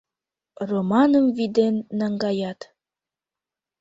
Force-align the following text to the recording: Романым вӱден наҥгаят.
Романым 0.69 1.25
вӱден 1.37 1.75
наҥгаят. 1.99 2.59